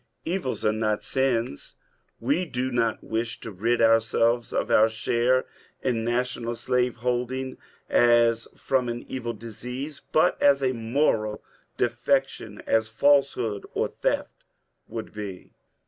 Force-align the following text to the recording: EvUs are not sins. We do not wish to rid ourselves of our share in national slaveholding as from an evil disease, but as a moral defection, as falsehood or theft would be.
EvUs 0.25 0.63
are 0.65 0.71
not 0.71 1.03
sins. 1.03 1.75
We 2.19 2.43
do 2.45 2.71
not 2.71 3.03
wish 3.03 3.39
to 3.41 3.51
rid 3.51 3.83
ourselves 3.83 4.51
of 4.51 4.71
our 4.71 4.89
share 4.89 5.45
in 5.83 6.03
national 6.03 6.55
slaveholding 6.55 7.59
as 7.87 8.47
from 8.55 8.89
an 8.89 9.05
evil 9.07 9.33
disease, 9.33 10.01
but 10.11 10.41
as 10.41 10.63
a 10.63 10.73
moral 10.73 11.43
defection, 11.77 12.63
as 12.65 12.87
falsehood 12.89 13.63
or 13.75 13.87
theft 13.87 14.43
would 14.87 15.13
be. 15.13 15.53